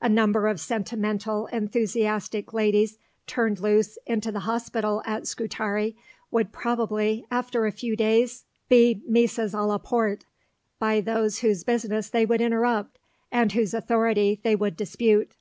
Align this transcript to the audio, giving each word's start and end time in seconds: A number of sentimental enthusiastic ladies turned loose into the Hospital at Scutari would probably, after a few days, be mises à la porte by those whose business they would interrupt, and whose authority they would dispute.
A 0.00 0.08
number 0.08 0.46
of 0.48 0.60
sentimental 0.60 1.44
enthusiastic 1.48 2.54
ladies 2.54 2.96
turned 3.26 3.60
loose 3.60 3.98
into 4.06 4.32
the 4.32 4.40
Hospital 4.48 5.02
at 5.04 5.26
Scutari 5.26 5.94
would 6.30 6.52
probably, 6.52 7.26
after 7.30 7.66
a 7.66 7.70
few 7.70 7.94
days, 7.94 8.46
be 8.70 9.02
mises 9.06 9.52
à 9.52 9.68
la 9.68 9.76
porte 9.76 10.24
by 10.78 11.02
those 11.02 11.40
whose 11.40 11.64
business 11.64 12.08
they 12.08 12.24
would 12.24 12.40
interrupt, 12.40 12.98
and 13.30 13.52
whose 13.52 13.74
authority 13.74 14.40
they 14.42 14.56
would 14.56 14.74
dispute. 14.74 15.36